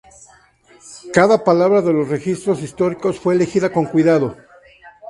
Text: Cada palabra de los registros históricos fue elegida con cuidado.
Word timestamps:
Cada 1.13 1.37
palabra 1.43 1.83
de 1.83 1.93
los 1.93 2.07
registros 2.09 2.59
históricos 2.63 3.19
fue 3.19 3.35
elegida 3.35 3.71
con 3.71 3.85
cuidado. 3.85 4.35